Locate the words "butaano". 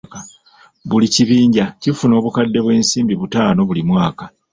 3.21-3.59